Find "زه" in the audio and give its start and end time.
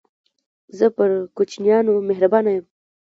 0.77-0.85